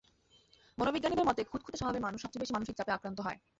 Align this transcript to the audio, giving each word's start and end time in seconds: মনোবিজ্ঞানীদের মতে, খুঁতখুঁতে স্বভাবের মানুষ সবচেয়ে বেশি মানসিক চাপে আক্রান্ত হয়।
মনোবিজ্ঞানীদের 0.77 1.27
মতে, 1.27 1.41
খুঁতখুঁতে 1.43 1.77
স্বভাবের 1.77 2.05
মানুষ 2.05 2.19
সবচেয়ে 2.21 2.43
বেশি 2.43 2.53
মানসিক 2.55 2.75
চাপে 2.77 2.95
আক্রান্ত 2.95 3.19
হয়। 3.21 3.37